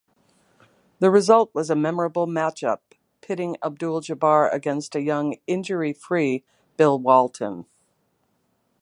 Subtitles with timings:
[0.97, 2.79] The result was a memorable matchup,
[3.21, 6.43] pitting Abdul-Jabbar against a young, injury-free
[6.75, 7.67] Bill Walton.